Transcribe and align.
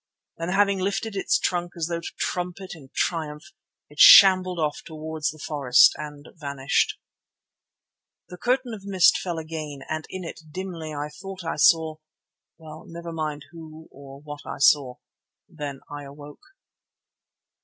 Then 0.39 0.49
having 0.49 0.79
lifted 0.79 1.15
its 1.15 1.37
trunk 1.37 1.73
as 1.77 1.85
though 1.85 1.99
to 1.99 2.13
trumpet 2.17 2.71
in 2.73 2.89
triumph, 2.95 3.43
it 3.87 3.99
shambled 3.99 4.57
off 4.57 4.81
towards 4.83 5.29
the 5.29 5.37
forest 5.37 5.93
and 5.95 6.25
vanished. 6.33 6.97
The 8.27 8.39
curtain 8.39 8.73
of 8.73 8.83
mist 8.83 9.15
fell 9.19 9.37
again 9.37 9.81
and 9.87 10.05
in 10.09 10.23
it, 10.23 10.39
dimly, 10.49 10.91
I 10.91 11.09
thought 11.09 11.43
I 11.43 11.57
saw—well, 11.57 12.85
never 12.87 13.11
mind 13.11 13.45
who 13.51 13.87
or 13.91 14.19
what 14.21 14.43
I 14.43 14.57
saw. 14.57 14.95
Then 15.47 15.81
I 15.87 16.05
awoke. 16.05 16.41